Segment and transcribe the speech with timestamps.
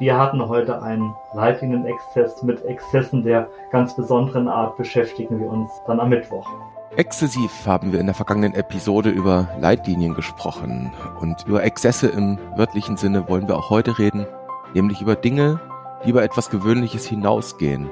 [0.00, 6.00] Wir hatten heute einen Leitlinienexzess mit Exzessen der ganz besonderen Art beschäftigen wir uns dann
[6.00, 6.48] am Mittwoch.
[6.96, 10.90] Exzessiv haben wir in der vergangenen Episode über Leitlinien gesprochen
[11.20, 14.26] und über Exzesse im wörtlichen Sinne wollen wir auch heute reden,
[14.72, 15.60] nämlich über Dinge,
[16.02, 17.90] die über etwas Gewöhnliches hinausgehen.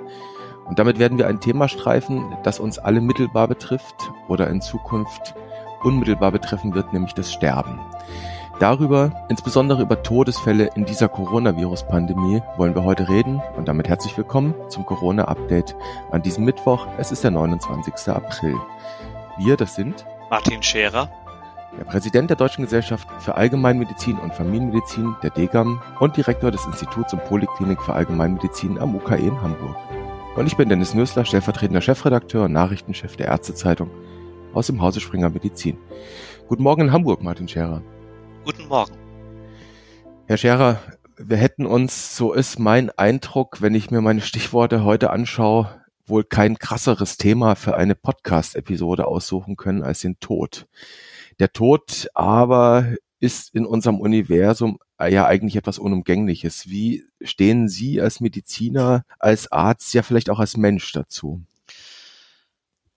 [0.65, 5.35] Und damit werden wir ein Thema streifen, das uns alle mittelbar betrifft oder in Zukunft
[5.83, 7.79] unmittelbar betreffen wird, nämlich das Sterben.
[8.59, 14.53] Darüber, insbesondere über Todesfälle in dieser Coronavirus-Pandemie, wollen wir heute reden und damit herzlich willkommen
[14.69, 15.77] zum Corona-Update
[16.11, 16.89] an diesem Mittwoch.
[16.99, 18.09] Es ist der 29.
[18.09, 18.57] April.
[19.39, 21.09] Wir, das sind Martin Scherer,
[21.79, 27.13] der Präsident der Deutschen Gesellschaft für Allgemeinmedizin und Familienmedizin, der DGAM und Direktor des Instituts
[27.13, 29.77] und Poliklinik für Allgemeinmedizin am UKE in Hamburg.
[30.35, 33.89] Und ich bin Dennis Nösler, stellvertretender Chefredakteur und Nachrichtenchef der Ärztezeitung
[34.53, 35.79] aus dem Hause Springer Medizin.
[36.49, 37.83] Guten Morgen in Hamburg, Martin Scherer.
[38.49, 38.95] Guten Morgen.
[40.27, 40.81] Herr Scherer,
[41.19, 46.25] wir hätten uns, so ist mein Eindruck, wenn ich mir meine Stichworte heute anschaue, wohl
[46.25, 50.67] kein krasseres Thema für eine Podcast-Episode aussuchen können als den Tod.
[51.39, 56.71] Der Tod aber ist in unserem Universum ja eigentlich etwas Unumgängliches.
[56.71, 61.43] Wie stehen Sie als Mediziner, als Arzt, ja vielleicht auch als Mensch dazu?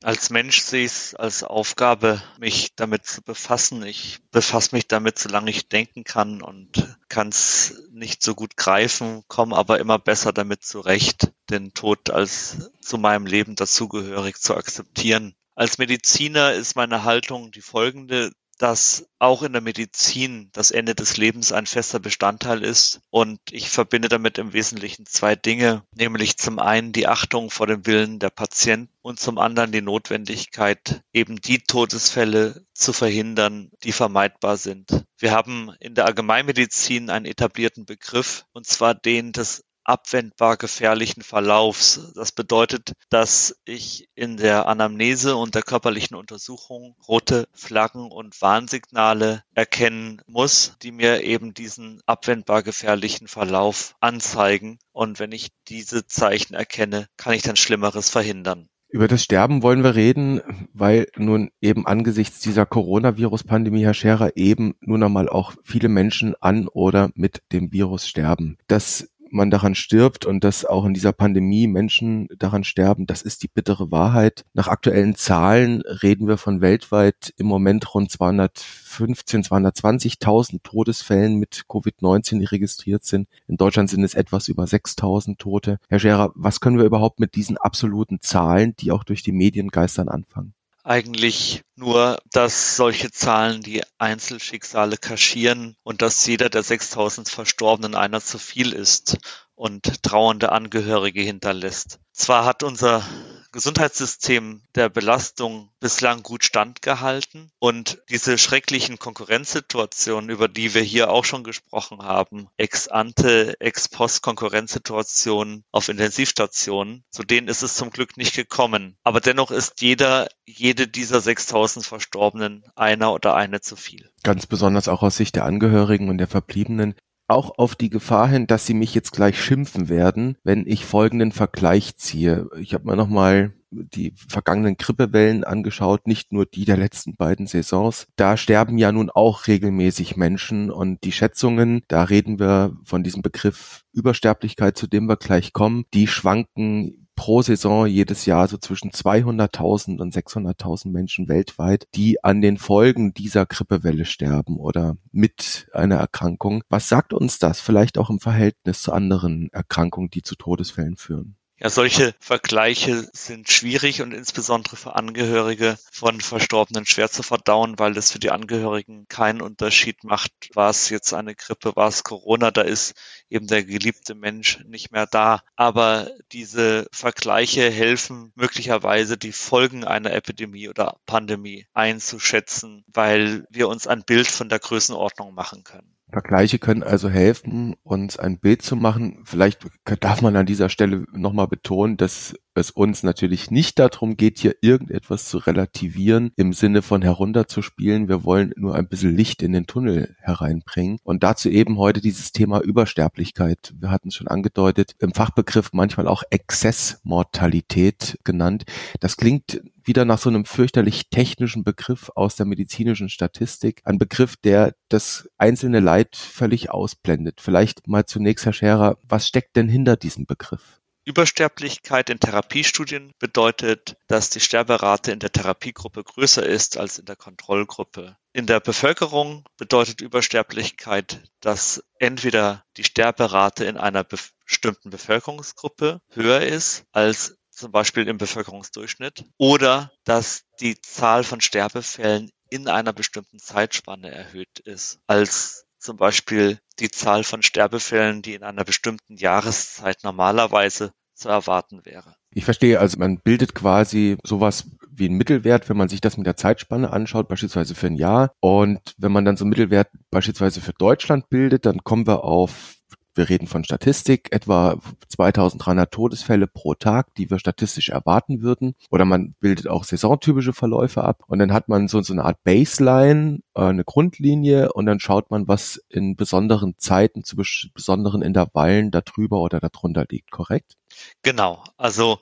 [0.04, 3.84] Als Mensch sehe ich es als Aufgabe, mich damit zu befassen.
[3.84, 9.24] Ich befasse mich damit, solange ich denken kann und kann es nicht so gut greifen,
[9.28, 15.36] komme aber immer besser damit zurecht, den Tod als zu meinem Leben dazugehörig zu akzeptieren.
[15.56, 21.17] Als Mediziner ist meine Haltung die folgende dass auch in der Medizin das Ende des
[21.17, 23.02] Lebens ein fester Bestandteil ist.
[23.09, 27.88] Und ich verbinde damit im Wesentlichen zwei Dinge, nämlich zum einen die Achtung vor dem
[27.88, 34.58] Willen der Patienten und zum anderen die Notwendigkeit, eben die Todesfälle zu verhindern, die vermeidbar
[34.58, 35.06] sind.
[35.18, 42.12] Wir haben in der Allgemeinmedizin einen etablierten Begriff, und zwar den des abwendbar gefährlichen Verlaufs.
[42.16, 49.44] Das bedeutet, dass ich in der Anamnese und der körperlichen Untersuchung rote Flaggen und Warnsignale
[49.53, 54.80] erkennen muss, die mir eben diesen abwendbar gefährlichen Verlauf anzeigen.
[54.92, 58.69] Und wenn ich diese Zeichen erkenne, kann ich dann Schlimmeres verhindern.
[58.94, 60.42] Über das Sterben wollen wir reden,
[60.74, 66.68] weil nun eben angesichts dieser Coronavirus-Pandemie, Herr Scherer, eben nun einmal auch viele Menschen an
[66.68, 68.58] oder mit dem Virus sterben.
[68.68, 73.44] Das man daran stirbt und dass auch in dieser Pandemie Menschen daran sterben, das ist
[73.44, 74.46] die bittere Wahrheit.
[74.53, 82.40] Nach aktuellen Zahlen reden wir von weltweit im Moment rund 215, 220.000 Todesfällen mit Covid-19,
[82.40, 83.28] die registriert sind.
[83.47, 85.80] In Deutschland sind es etwas über 6.000 Tote.
[85.90, 89.69] Herr Scherer, was können wir überhaupt mit diesen absoluten Zahlen, die auch durch die Medien
[89.69, 90.53] geistern, anfangen?
[90.84, 98.22] Eigentlich nur, dass solche Zahlen die Einzelschicksale kaschieren und dass jeder der 6000 Verstorbenen einer
[98.22, 99.18] zu viel ist
[99.56, 102.00] und trauernde Angehörige hinterlässt.
[102.14, 103.03] Zwar hat unser
[103.51, 111.25] Gesundheitssystem der Belastung bislang gut standgehalten und diese schrecklichen Konkurrenzsituationen, über die wir hier auch
[111.25, 117.89] schon gesprochen haben, ex ante, ex post Konkurrenzsituationen auf Intensivstationen, zu denen ist es zum
[117.89, 118.95] Glück nicht gekommen.
[119.03, 124.09] Aber dennoch ist jeder, jede dieser 6000 Verstorbenen einer oder eine zu viel.
[124.23, 126.95] Ganz besonders auch aus Sicht der Angehörigen und der Verbliebenen
[127.31, 131.31] auch auf die Gefahr hin, dass sie mich jetzt gleich schimpfen werden, wenn ich folgenden
[131.31, 132.50] Vergleich ziehe.
[132.59, 138.08] Ich habe mir nochmal die vergangenen Grippewellen angeschaut, nicht nur die der letzten beiden Saisons.
[138.18, 143.22] Da sterben ja nun auch regelmäßig Menschen und die Schätzungen, da reden wir von diesem
[143.22, 148.90] Begriff Übersterblichkeit, zu dem wir gleich kommen, die schwanken pro Saison jedes Jahr so zwischen
[148.90, 155.98] 200.000 und 600.000 Menschen weltweit, die an den Folgen dieser Grippewelle sterben oder mit einer
[155.98, 156.64] Erkrankung.
[156.70, 161.38] Was sagt uns das vielleicht auch im Verhältnis zu anderen Erkrankungen, die zu Todesfällen führen?
[161.64, 167.96] Ja, solche Vergleiche sind schwierig und insbesondere für Angehörige von Verstorbenen schwer zu verdauen, weil
[167.98, 172.50] es für die Angehörigen keinen Unterschied macht, war es jetzt eine Grippe, war es Corona,
[172.50, 172.96] da ist
[173.30, 175.44] eben der geliebte Mensch nicht mehr da.
[175.56, 183.86] Aber diese Vergleiche helfen möglicherweise die Folgen einer Epidemie oder Pandemie einzuschätzen, weil wir uns
[183.86, 185.96] ein Bild von der Größenordnung machen können.
[186.12, 189.19] Vergleiche können also helfen, uns ein Bild zu machen.
[189.24, 189.66] Vielleicht
[190.00, 194.56] darf man an dieser Stelle nochmal betonen, dass es uns natürlich nicht darum geht, hier
[194.62, 198.10] irgendetwas zu relativieren im Sinne von herunterzuspielen.
[198.10, 201.00] Wir wollen nur ein bisschen Licht in den Tunnel hereinbringen.
[201.04, 203.74] Und dazu eben heute dieses Thema Übersterblichkeit.
[203.80, 208.66] Wir hatten es schon angedeutet, im Fachbegriff manchmal auch Exzessmortalität genannt.
[209.00, 209.62] Das klingt
[209.92, 213.82] wieder nach so einem fürchterlich technischen Begriff aus der medizinischen Statistik.
[213.84, 217.42] Ein Begriff, der das einzelne Leid völlig ausblendet.
[217.42, 220.80] Vielleicht mal zunächst, Herr Scherer, was steckt denn hinter diesem Begriff?
[221.04, 227.18] Übersterblichkeit in Therapiestudien bedeutet, dass die Sterberate in der Therapiegruppe größer ist als in der
[227.18, 228.16] Kontrollgruppe.
[228.32, 236.86] In der Bevölkerung bedeutet Übersterblichkeit, dass entweder die Sterberate in einer bestimmten Bevölkerungsgruppe höher ist
[236.94, 244.12] als zum Beispiel im Bevölkerungsdurchschnitt, oder dass die Zahl von Sterbefällen in einer bestimmten Zeitspanne
[244.12, 250.92] erhöht ist als zum Beispiel die Zahl von Sterbefällen, die in einer bestimmten Jahreszeit normalerweise
[251.13, 252.16] zu erwarten wäre.
[252.31, 256.25] Ich verstehe, also man bildet quasi sowas wie einen Mittelwert, wenn man sich das mit
[256.25, 258.34] der Zeitspanne anschaut, beispielsweise für ein Jahr.
[258.40, 262.75] Und wenn man dann so einen Mittelwert beispielsweise für Deutschland bildet, dann kommen wir auf
[263.16, 264.78] wir reden von Statistik, etwa
[265.10, 268.75] 2300 Todesfälle pro Tag, die wir statistisch erwarten würden.
[268.90, 271.24] Oder man bildet auch saisontypische Verläufe ab.
[271.28, 275.31] Und dann hat man so, so eine Art Baseline, äh, eine Grundlinie und dann schaut
[275.31, 280.78] man, was in besonderen Zeiten zu besonderen Intervallen darüber oder darunter liegt, korrekt?
[281.22, 281.64] Genau.
[281.78, 282.19] Also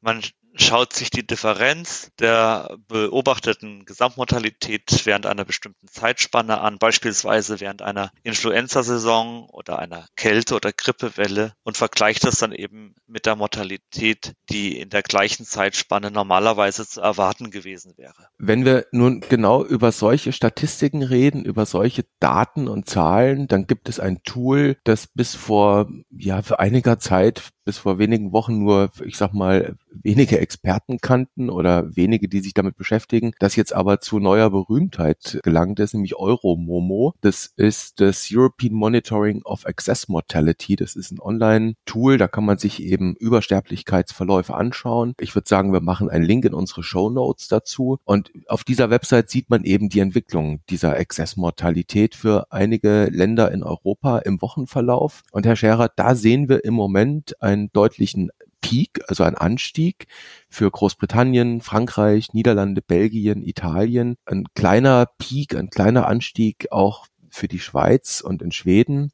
[0.00, 0.22] man
[0.54, 8.10] schaut sich die Differenz der beobachteten Gesamtmortalität während einer bestimmten Zeitspanne an, beispielsweise während einer
[8.22, 14.78] Influenza-Saison oder einer Kälte- oder Grippewelle und vergleicht das dann eben mit der Mortalität, die
[14.78, 18.28] in der gleichen Zeitspanne normalerweise zu erwarten gewesen wäre.
[18.38, 23.88] Wenn wir nun genau über solche Statistiken reden, über solche Daten und Zahlen, dann gibt
[23.88, 28.90] es ein Tool, das bis vor, ja, für einiger Zeit bis vor wenigen Wochen nur,
[29.04, 34.00] ich sag mal, wenige Experten kannten oder wenige, die sich damit beschäftigen, das jetzt aber
[34.00, 37.14] zu neuer Berühmtheit gelangt ist, nämlich Euromomo.
[37.20, 40.76] Das ist das European Monitoring of Access Mortality.
[40.76, 45.14] Das ist ein Online-Tool, da kann man sich eben Übersterblichkeitsverläufe anschauen.
[45.20, 47.98] Ich würde sagen, wir machen einen Link in unsere Show Notes dazu.
[48.04, 53.62] Und auf dieser Website sieht man eben die Entwicklung dieser Access-Mortalität für einige Länder in
[53.62, 55.22] Europa im Wochenverlauf.
[55.30, 60.06] Und Herr Scherer, da sehen wir im Moment einen deutlichen Peak, also einen Anstieg
[60.48, 64.16] für Großbritannien, Frankreich, Niederlande, Belgien, Italien.
[64.24, 69.12] Ein kleiner Peak, ein kleiner Anstieg auch für die Schweiz und in Schweden.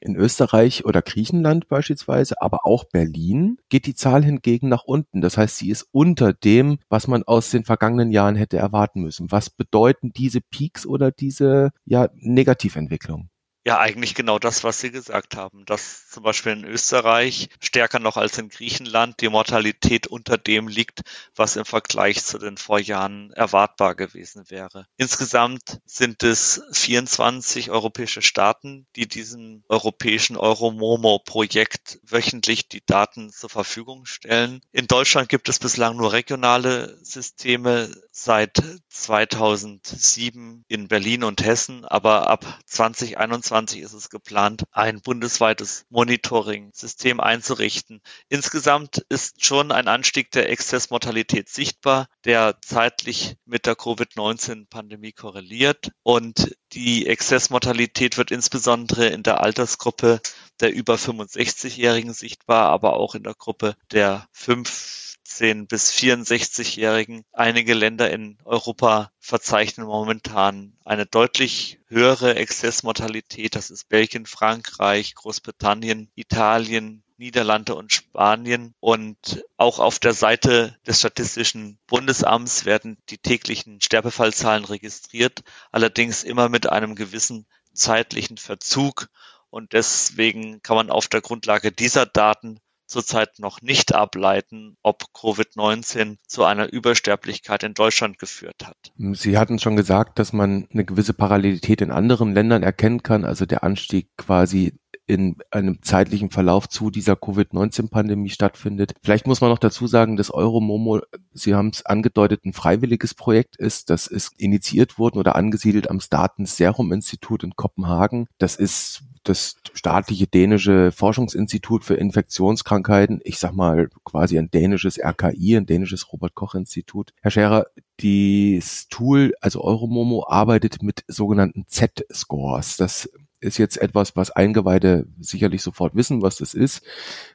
[0.00, 5.20] In Österreich oder Griechenland beispielsweise, aber auch Berlin geht die Zahl hingegen nach unten.
[5.20, 9.32] Das heißt, sie ist unter dem, was man aus den vergangenen Jahren hätte erwarten müssen.
[9.32, 13.28] Was bedeuten diese Peaks oder diese ja, Negativentwicklung?
[13.68, 18.16] Ja, eigentlich genau das, was Sie gesagt haben, dass zum Beispiel in Österreich stärker noch
[18.16, 21.02] als in Griechenland die Mortalität unter dem liegt,
[21.36, 24.86] was im Vergleich zu den Vorjahren erwartbar gewesen wäre.
[24.96, 34.06] Insgesamt sind es 24 europäische Staaten, die diesem europäischen Euromomo-Projekt wöchentlich die Daten zur Verfügung
[34.06, 34.62] stellen.
[34.72, 37.94] In Deutschland gibt es bislang nur regionale Systeme
[38.24, 45.84] seit 2007 in Berlin und Hessen, aber ab 2021 2020 ist es geplant, ein bundesweites
[45.90, 48.00] Monitoring-System einzurichten.
[48.28, 55.90] Insgesamt ist schon ein Anstieg der Exzessmortalität sichtbar, der zeitlich mit der Covid-19-Pandemie korreliert.
[56.02, 60.20] Und die Exzessmortalität wird insbesondere in der Altersgruppe
[60.60, 64.98] der über 65-Jährigen sichtbar, aber auch in der Gruppe der 5
[65.28, 67.24] 18 bis 64-Jährigen.
[67.32, 73.54] Einige Länder in Europa verzeichnen momentan eine deutlich höhere Exzessmortalität.
[73.54, 78.74] Das ist Belgien, Frankreich, Großbritannien, Italien, Niederlande und Spanien.
[78.80, 86.48] Und auch auf der Seite des Statistischen Bundesamts werden die täglichen Sterbefallzahlen registriert, allerdings immer
[86.48, 89.08] mit einem gewissen zeitlichen Verzug.
[89.50, 96.16] Und deswegen kann man auf der Grundlage dieser Daten zurzeit noch nicht ableiten, ob Covid-19
[96.26, 98.76] zu einer Übersterblichkeit in Deutschland geführt hat.
[99.12, 103.46] Sie hatten schon gesagt, dass man eine gewisse Parallelität in anderen Ländern erkennen kann, also
[103.46, 104.74] der Anstieg quasi
[105.06, 108.92] in einem zeitlichen Verlauf zu dieser Covid-19-Pandemie stattfindet.
[109.02, 111.00] Vielleicht muss man noch dazu sagen, dass Euromomo,
[111.32, 113.90] Sie haben es angedeutet, ein freiwilliges Projekt ist.
[113.90, 118.26] Das ist initiiert worden oder angesiedelt am Staten Serum Institut in Kopenhagen.
[118.38, 125.56] Das ist das staatliche dänische Forschungsinstitut für Infektionskrankheiten, ich sag mal quasi ein dänisches RKI,
[125.56, 127.12] ein dänisches Robert Koch Institut.
[127.20, 127.66] Herr Scherer,
[128.02, 132.76] das Tool, also Euromomo, arbeitet mit sogenannten Z-Scores.
[132.76, 136.82] Das ist jetzt etwas, was Eingeweihte sicherlich sofort wissen, was das ist.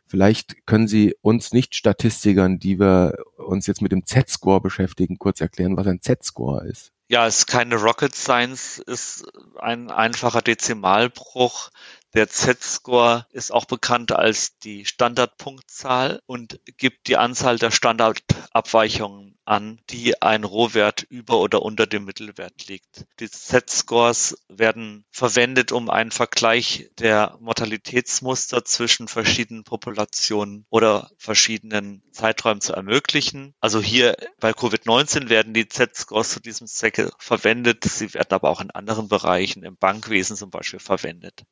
[0.06, 5.78] Vielleicht können Sie uns Nicht-Statistikern, die wir uns jetzt mit dem Z-Score beschäftigen, kurz erklären,
[5.78, 6.92] was ein Z-Score ist.
[7.10, 9.26] Ja, es ist keine Rocket Science, ist
[9.60, 11.70] ein einfacher Dezimalbruch.
[12.16, 19.82] Der Z-Score ist auch bekannt als die Standardpunktzahl und gibt die Anzahl der Standardabweichungen an,
[19.90, 23.08] die ein Rohwert über oder unter dem Mittelwert liegt.
[23.20, 32.62] Die Z-Scores werden verwendet, um einen Vergleich der Mortalitätsmuster zwischen verschiedenen Populationen oder verschiedenen Zeiträumen
[32.62, 33.56] zu ermöglichen.
[33.60, 37.86] Also hier bei Covid-19 werden die Z-Scores zu diesem Zwecke verwendet.
[37.86, 41.44] Sie werden aber auch in anderen Bereichen, im Bankwesen zum Beispiel, verwendet.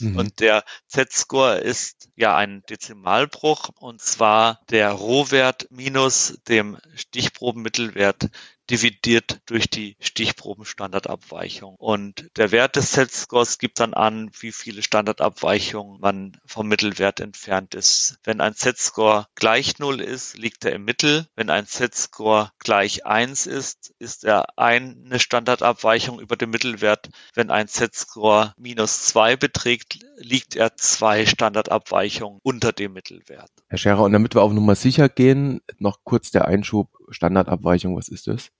[0.00, 0.16] Mhm.
[0.16, 8.30] Und der Z-Score ist ja ein Dezimalbruch und zwar der Rohwert minus dem Stichprobenmittelwert
[8.70, 11.74] dividiert durch die Stichprobenstandardabweichung.
[11.78, 17.74] Und der Wert des Z-Scores gibt dann an, wie viele Standardabweichungen man vom Mittelwert entfernt
[17.74, 18.18] ist.
[18.24, 21.26] Wenn ein Z-Score gleich Null ist, liegt er im Mittel.
[21.34, 27.10] Wenn ein Z-Score gleich eins ist, ist er eine Standardabweichung über dem Mittelwert.
[27.34, 33.50] Wenn ein Z-Score minus zwei beträgt, liegt er zwei Standardabweichungen unter dem Mittelwert.
[33.68, 38.08] Herr Scherer, und damit wir auf Nummer sicher gehen, noch kurz der Einschub Standardabweichung, was
[38.08, 38.50] ist das?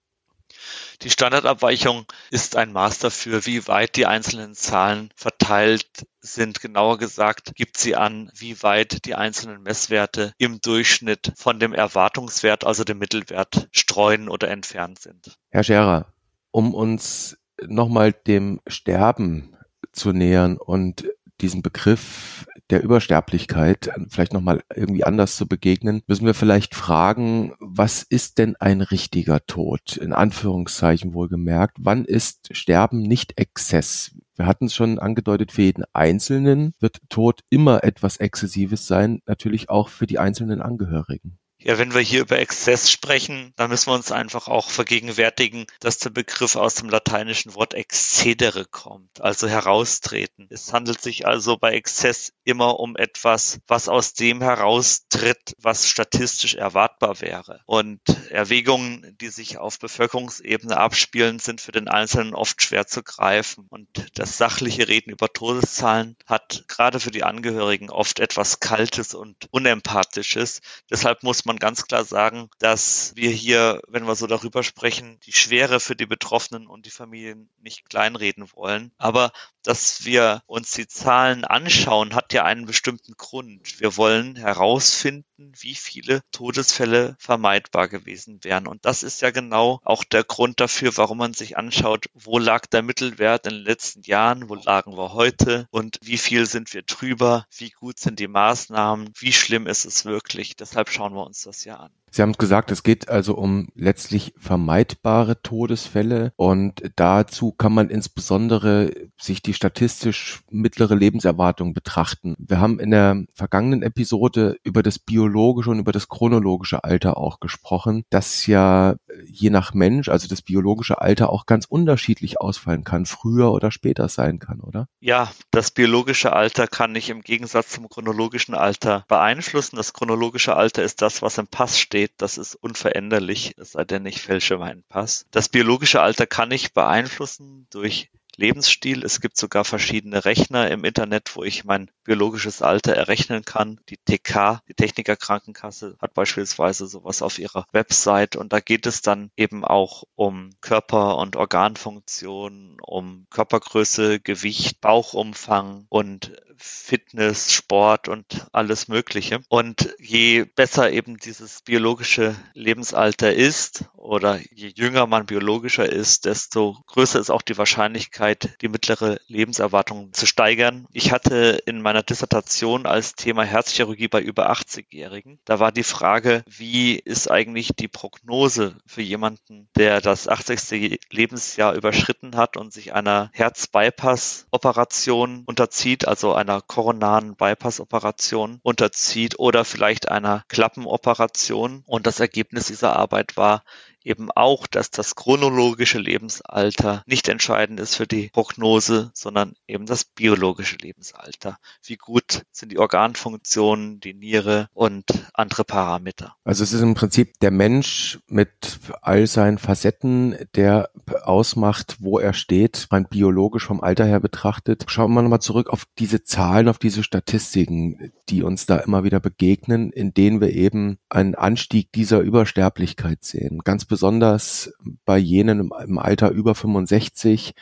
[1.02, 6.60] Die Standardabweichung ist ein Maß dafür, wie weit die einzelnen Zahlen verteilt sind.
[6.60, 12.64] Genauer gesagt gibt sie an, wie weit die einzelnen Messwerte im Durchschnitt von dem Erwartungswert,
[12.64, 15.38] also dem Mittelwert, streuen oder entfernt sind.
[15.50, 16.12] Herr Scherer,
[16.50, 19.56] um uns nochmal dem Sterben
[19.92, 21.08] zu nähern und
[21.40, 28.02] diesen Begriff der Übersterblichkeit vielleicht nochmal irgendwie anders zu begegnen, müssen wir vielleicht fragen, was
[28.02, 29.98] ist denn ein richtiger Tod?
[29.98, 31.76] In Anführungszeichen wohlgemerkt.
[31.80, 34.16] Wann ist Sterben nicht Exzess?
[34.36, 39.68] Wir hatten es schon angedeutet, für jeden Einzelnen wird Tod immer etwas Exzessives sein, natürlich
[39.68, 41.38] auch für die einzelnen Angehörigen.
[41.64, 45.98] Ja, wenn wir hier über Exzess sprechen, dann müssen wir uns einfach auch vergegenwärtigen, dass
[45.98, 50.48] der Begriff aus dem lateinischen Wort excedere kommt, also heraustreten.
[50.50, 56.54] Es handelt sich also bei Exzess immer um etwas, was aus dem heraustritt, was statistisch
[56.54, 57.60] erwartbar wäre.
[57.66, 58.00] Und
[58.30, 63.66] Erwägungen, die sich auf Bevölkerungsebene abspielen, sind für den Einzelnen oft schwer zu greifen.
[63.68, 69.46] Und das sachliche Reden über Todeszahlen hat gerade für die Angehörigen oft etwas Kaltes und
[69.52, 70.60] Unempathisches.
[70.90, 75.20] Deshalb muss man man ganz klar sagen, dass wir hier, wenn wir so darüber sprechen,
[75.26, 78.92] die Schwere für die Betroffenen und die Familien nicht kleinreden wollen.
[78.96, 79.32] Aber
[79.62, 83.80] dass wir uns die Zahlen anschauen, hat ja einen bestimmten Grund.
[83.80, 85.26] Wir wollen herausfinden,
[85.58, 88.66] wie viele Todesfälle vermeidbar gewesen wären.
[88.66, 92.66] Und das ist ja genau auch der Grund dafür, warum man sich anschaut, wo lag
[92.66, 96.82] der Mittelwert in den letzten Jahren, wo lagen wir heute und wie viel sind wir
[96.82, 100.56] drüber, wie gut sind die Maßnahmen, wie schlimm ist es wirklich.
[100.56, 101.92] Deshalb schauen wir uns das ja an.
[102.14, 108.92] Sie haben gesagt, es geht also um letztlich vermeidbare Todesfälle und dazu kann man insbesondere
[109.18, 112.34] sich die statistisch mittlere Lebenserwartung betrachten.
[112.38, 117.40] Wir haben in der vergangenen Episode über das biologische und über das chronologische Alter auch
[117.40, 123.06] gesprochen, das ja je nach Mensch, also das biologische Alter auch ganz unterschiedlich ausfallen kann,
[123.06, 124.86] früher oder später sein kann, oder?
[125.00, 129.76] Ja, das biologische Alter kann ich im Gegensatz zum chronologischen Alter beeinflussen.
[129.76, 133.84] Das chronologische Alter ist das, was im Pass steht steht, das ist unveränderlich, es sei
[133.84, 135.26] denn, ich fälsche meinen Pass.
[135.30, 139.04] Das biologische Alter kann ich beeinflussen durch Lebensstil.
[139.04, 143.78] Es gibt sogar verschiedene Rechner im Internet, wo ich mein biologisches Alter errechnen kann.
[143.88, 149.02] Die TK, die Techniker Krankenkasse, hat beispielsweise sowas auf ihrer Website und da geht es
[149.02, 156.32] dann eben auch um Körper- und Organfunktion, um Körpergröße, Gewicht, Bauchumfang und
[156.62, 159.40] Fitness, Sport und alles Mögliche.
[159.48, 166.78] Und je besser eben dieses biologische Lebensalter ist oder je jünger man biologischer ist, desto
[166.86, 170.86] größer ist auch die Wahrscheinlichkeit, die mittlere Lebenserwartung zu steigern.
[170.92, 175.38] Ich hatte in meiner Dissertation als Thema Herzchirurgie bei über 80-Jährigen.
[175.44, 181.00] Da war die Frage, wie ist eigentlich die Prognose für jemanden, der das 80.
[181.10, 190.08] Lebensjahr überschritten hat und sich einer Herz-Bypass-Operation unterzieht, also einer koronaren Bypass-Operation unterzieht oder vielleicht
[190.08, 191.82] einer Klappenoperation.
[191.86, 193.64] Und das Ergebnis dieser Arbeit war,
[194.04, 200.04] eben auch, dass das chronologische Lebensalter nicht entscheidend ist für die Prognose, sondern eben das
[200.04, 201.58] biologische Lebensalter.
[201.84, 205.04] Wie gut sind die Organfunktionen, die Niere und
[205.34, 206.36] andere Parameter.
[206.44, 210.90] Also es ist im Prinzip der Mensch mit all seinen Facetten, der
[211.22, 214.84] ausmacht, wo er steht, rein biologisch vom Alter her betrachtet.
[214.88, 219.20] Schauen wir nochmal zurück auf diese Zahlen, auf diese Statistiken, die uns da immer wieder
[219.20, 223.60] begegnen, in denen wir eben einen Anstieg dieser Übersterblichkeit sehen.
[223.64, 224.72] Ganz besonders
[225.04, 227.52] bei jenen im Alter über 65,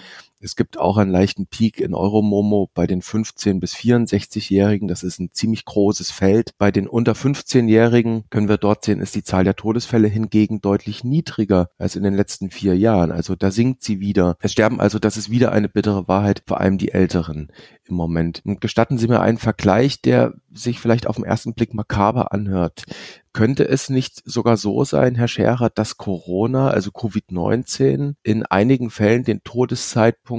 [0.41, 4.89] es gibt auch einen leichten Peak in Euromomo bei den 15 bis 64-Jährigen.
[4.89, 6.53] Das ist ein ziemlich großes Feld.
[6.59, 11.05] Bei den unter 15-Jährigen können wir dort sehen, ist die Zahl der Todesfälle hingegen deutlich
[11.05, 13.13] niedriger als in den letzten vier Jahren.
[13.13, 14.37] Also da sinkt sie wieder.
[14.41, 17.49] Es sterben also, das ist wieder eine bittere Wahrheit, vor allem die Älteren
[17.85, 18.41] im Moment.
[18.45, 22.85] Und gestatten Sie mir einen Vergleich, der sich vielleicht auf den ersten Blick makaber anhört.
[23.33, 29.23] Könnte es nicht sogar so sein, Herr Scherer, dass Corona, also Covid-19, in einigen Fällen
[29.23, 30.30] den Todeszeitpunkt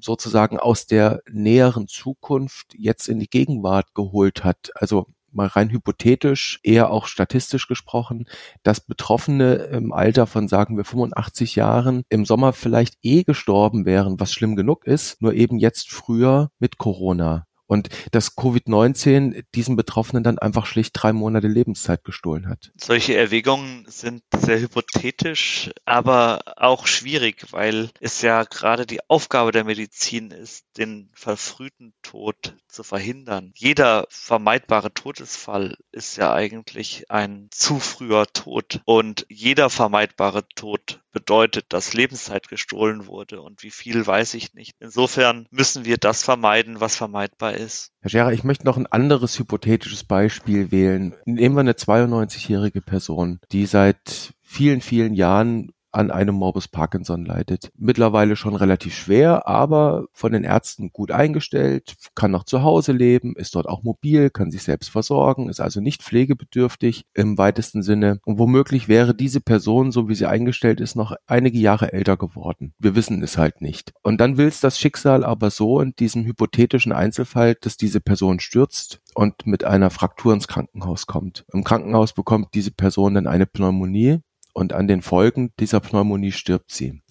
[0.00, 4.70] sozusagen aus der näheren Zukunft jetzt in die Gegenwart geholt hat?
[4.74, 5.06] Also
[5.36, 8.26] mal rein hypothetisch, eher auch statistisch gesprochen,
[8.62, 14.18] dass Betroffene im Alter von, sagen wir, 85 Jahren im Sommer vielleicht eh gestorben wären,
[14.18, 17.45] was schlimm genug ist, nur eben jetzt früher mit Corona.
[17.66, 22.72] Und dass Covid-19 diesen Betroffenen dann einfach schlicht drei Monate Lebenszeit gestohlen hat.
[22.76, 29.64] Solche Erwägungen sind sehr hypothetisch, aber auch schwierig, weil es ja gerade die Aufgabe der
[29.64, 33.52] Medizin ist, den verfrühten Tod zu verhindern.
[33.56, 41.66] Jeder vermeidbare Todesfall ist ja eigentlich ein zu früher Tod und jeder vermeidbare Tod bedeutet,
[41.70, 44.74] dass Lebenszeit gestohlen wurde und wie viel weiß ich nicht.
[44.80, 47.92] Insofern müssen wir das vermeiden, was vermeidbar ist.
[48.00, 51.14] Herr Scherer, ich möchte noch ein anderes hypothetisches Beispiel wählen.
[51.24, 57.70] Nehmen wir eine 92-jährige Person, die seit vielen, vielen Jahren an einem Morbus Parkinson leidet.
[57.78, 63.34] Mittlerweile schon relativ schwer, aber von den Ärzten gut eingestellt, kann noch zu Hause leben,
[63.34, 68.20] ist dort auch mobil, kann sich selbst versorgen, ist also nicht pflegebedürftig im weitesten Sinne.
[68.26, 72.74] Und womöglich wäre diese Person, so wie sie eingestellt ist, noch einige Jahre älter geworden.
[72.78, 73.94] Wir wissen es halt nicht.
[74.02, 78.38] Und dann will es das Schicksal aber so in diesem hypothetischen Einzelfall, dass diese Person
[78.38, 81.46] stürzt und mit einer Fraktur ins Krankenhaus kommt.
[81.54, 84.20] Im Krankenhaus bekommt diese Person dann eine Pneumonie
[84.56, 87.02] und an den Folgen dieser Pneumonie stirbt sie.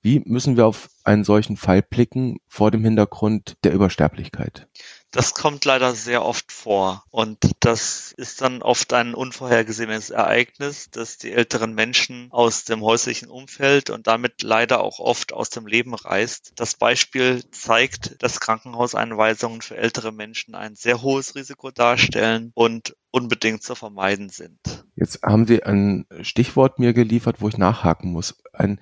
[0.00, 4.68] Wie müssen wir auf einen solchen Fall blicken vor dem Hintergrund der Übersterblichkeit?
[5.12, 7.04] Das kommt leider sehr oft vor.
[7.10, 13.28] Und das ist dann oft ein unvorhergesehenes Ereignis, das die älteren Menschen aus dem häuslichen
[13.28, 16.52] Umfeld und damit leider auch oft aus dem Leben reißt.
[16.56, 23.62] Das Beispiel zeigt, dass Krankenhauseinweisungen für ältere Menschen ein sehr hohes Risiko darstellen und unbedingt
[23.62, 24.58] zu vermeiden sind.
[24.96, 28.42] Jetzt haben Sie ein Stichwort mir geliefert, wo ich nachhaken muss.
[28.54, 28.80] Ein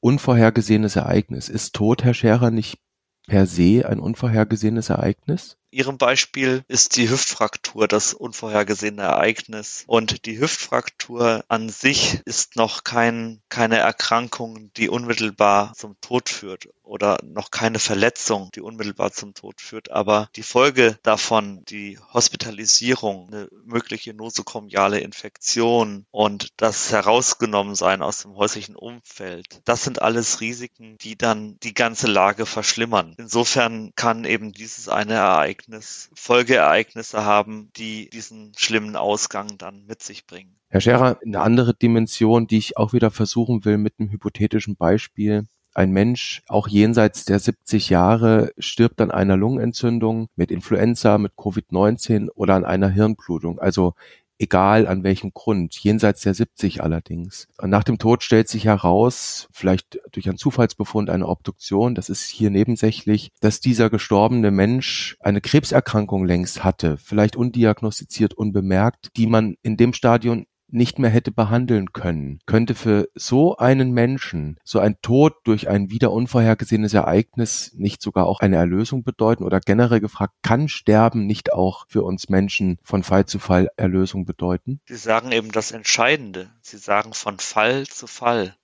[0.00, 1.50] unvorhergesehenes Ereignis.
[1.50, 2.78] Ist Tod, Herr Scherer, nicht
[3.26, 5.58] per se ein unvorhergesehenes Ereignis?
[5.76, 9.84] Ihrem Beispiel ist die Hüftfraktur das unvorhergesehene Ereignis.
[9.86, 16.70] Und die Hüftfraktur an sich ist noch kein, keine Erkrankung, die unmittelbar zum Tod führt
[16.82, 19.90] oder noch keine Verletzung, die unmittelbar zum Tod führt.
[19.90, 28.34] Aber die Folge davon, die Hospitalisierung, eine mögliche nosokomiale Infektion und das Herausgenommensein aus dem
[28.34, 33.14] häuslichen Umfeld, das sind alles Risiken, die dann die ganze Lage verschlimmern.
[33.18, 40.02] Insofern kann eben dieses eine Ereignis Ereignis Folgeereignisse haben, die diesen schlimmen Ausgang dann mit
[40.02, 40.56] sich bringen.
[40.68, 45.46] Herr Scherer, eine andere Dimension, die ich auch wieder versuchen will mit einem hypothetischen Beispiel.
[45.74, 52.28] Ein Mensch, auch jenseits der 70 Jahre, stirbt an einer Lungenentzündung mit Influenza, mit Covid-19
[52.30, 53.58] oder an einer Hirnblutung.
[53.58, 53.94] Also
[54.38, 57.48] egal an welchem Grund, jenseits der 70 allerdings.
[57.62, 62.50] Nach dem Tod stellt sich heraus, vielleicht durch einen Zufallsbefund, eine Obduktion, das ist hier
[62.50, 69.76] nebensächlich, dass dieser gestorbene Mensch eine Krebserkrankung längst hatte, vielleicht undiagnostiziert, unbemerkt, die man in
[69.76, 75.34] dem Stadion nicht mehr hätte behandeln können, könnte für so einen Menschen so ein Tod
[75.44, 79.44] durch ein wieder unvorhergesehenes Ereignis nicht sogar auch eine Erlösung bedeuten?
[79.44, 84.24] Oder generell gefragt, kann Sterben nicht auch für uns Menschen von Fall zu Fall Erlösung
[84.24, 84.80] bedeuten?
[84.86, 86.50] Sie sagen eben das Entscheidende.
[86.60, 88.56] Sie sagen von Fall zu Fall.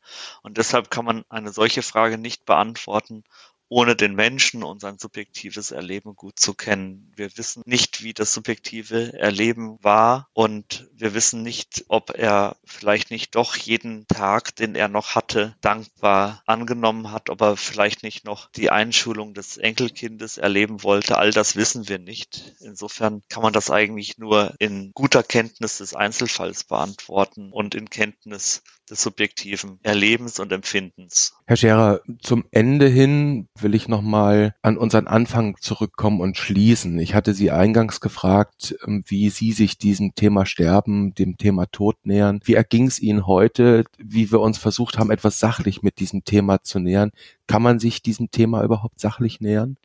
[0.42, 3.24] Und deshalb kann man eine solche Frage nicht beantworten,
[3.72, 7.10] ohne den Menschen und sein subjektives Erleben gut zu kennen.
[7.16, 13.10] Wir wissen nicht, wie das subjektive Erleben war und wir wissen nicht, ob er vielleicht
[13.10, 18.26] nicht doch jeden Tag, den er noch hatte, dankbar angenommen hat, ob er vielleicht nicht
[18.26, 21.16] noch die Einschulung des Enkelkindes erleben wollte.
[21.16, 22.54] All das wissen wir nicht.
[22.60, 28.62] Insofern kann man das eigentlich nur in guter Kenntnis des Einzelfalls beantworten und in Kenntnis
[28.90, 31.34] des subjektiven Erlebens und Empfindens.
[31.46, 36.98] Herr Scherer, zum Ende hin will ich nochmal an unseren Anfang zurückkommen und schließen.
[36.98, 41.96] Ich hatte Sie eingangs gefragt, ähm, wie Sie sich diesem Thema Sterben, dem Thema Tod
[42.04, 42.40] nähern.
[42.44, 46.62] Wie erging es Ihnen heute, wie wir uns versucht haben, etwas sachlich mit diesem Thema
[46.62, 47.12] zu nähern?
[47.46, 49.76] Kann man sich diesem Thema überhaupt sachlich nähern?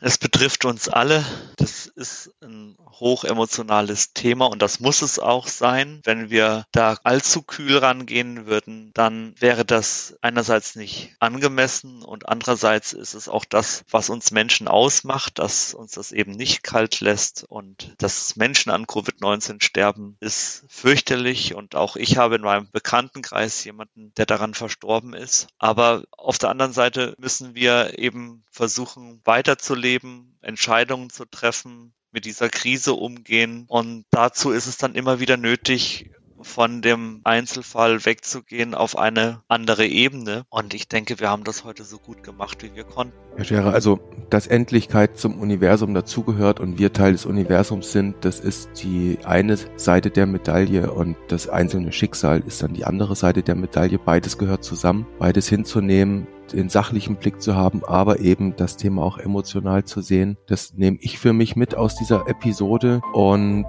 [0.00, 1.24] Es betrifft uns alle.
[1.56, 6.00] Das ist ein hochemotionales Thema und das muss es auch sein.
[6.04, 12.92] Wenn wir da allzu kühl rangehen würden, dann wäre das einerseits nicht angemessen und andererseits
[12.92, 17.44] ist es auch das, was uns Menschen ausmacht, dass uns das eben nicht kalt lässt
[17.48, 23.64] und dass Menschen an Covid-19 sterben, ist fürchterlich und auch ich habe in meinem Bekanntenkreis
[23.64, 25.48] jemanden, der daran verstorben ist.
[25.58, 32.24] Aber auf der anderen Seite müssen wir eben versuchen, weiterzuleben leben, Entscheidungen zu treffen, mit
[32.24, 33.64] dieser Krise umgehen.
[33.68, 39.86] Und dazu ist es dann immer wieder nötig, von dem Einzelfall wegzugehen auf eine andere
[39.86, 40.44] Ebene.
[40.48, 43.16] Und ich denke, wir haben das heute so gut gemacht, wie wir konnten.
[43.36, 48.40] Herr Scherer, also dass Endlichkeit zum Universum dazugehört und wir Teil des Universums sind, das
[48.40, 53.42] ist die eine Seite der Medaille und das einzelne Schicksal ist dann die andere Seite
[53.42, 53.98] der Medaille.
[53.98, 59.18] Beides gehört zusammen, beides hinzunehmen, den sachlichen Blick zu haben, aber eben das Thema auch
[59.18, 60.36] emotional zu sehen.
[60.46, 63.66] Das nehme ich für mich mit aus dieser Episode und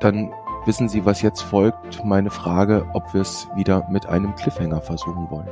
[0.00, 0.32] dann
[0.66, 2.04] wissen Sie, was jetzt folgt.
[2.04, 5.48] Meine Frage, ob wir es wieder mit einem Cliffhanger versuchen wollen.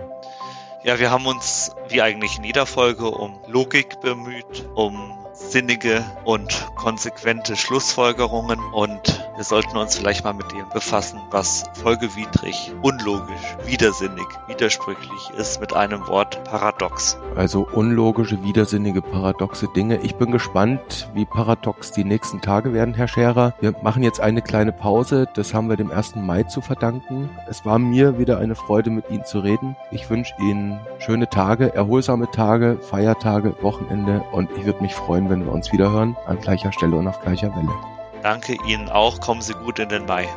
[0.84, 6.68] Ja, wir haben uns wie eigentlich in jeder Folge um Logik bemüht, um sinnige und
[6.76, 14.26] konsequente Schlussfolgerungen und wir sollten uns vielleicht mal mit dem befassen, was folgewidrig, unlogisch, widersinnig,
[14.48, 17.16] widersprüchlich ist mit einem Wort paradox.
[17.36, 19.98] Also unlogische, widersinnige, paradoxe Dinge.
[20.02, 23.54] Ich bin gespannt, wie paradox die nächsten Tage werden, Herr Scherer.
[23.60, 25.28] Wir machen jetzt eine kleine Pause.
[25.34, 26.16] Das haben wir dem 1.
[26.16, 27.30] Mai zu verdanken.
[27.48, 29.76] Es war mir wieder eine Freude, mit Ihnen zu reden.
[29.92, 35.44] Ich wünsche Ihnen schöne Tage, erholsame Tage, Feiertage, Wochenende und ich würde mich freuen, wenn
[35.44, 37.97] wir uns wieder hören an gleicher Stelle und auf gleicher Welle.
[38.22, 39.20] Danke Ihnen auch.
[39.20, 40.28] Kommen Sie gut in den Mai.